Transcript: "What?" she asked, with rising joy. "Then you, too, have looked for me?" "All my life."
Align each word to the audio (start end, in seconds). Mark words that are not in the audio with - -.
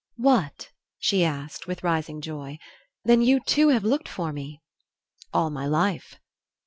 "What?" 0.15 0.71
she 0.97 1.23
asked, 1.23 1.67
with 1.67 1.83
rising 1.83 2.21
joy. 2.21 2.57
"Then 3.05 3.21
you, 3.21 3.39
too, 3.39 3.67
have 3.69 3.83
looked 3.83 4.09
for 4.09 4.33
me?" 4.33 4.59
"All 5.31 5.51
my 5.51 5.67
life." 5.67 6.19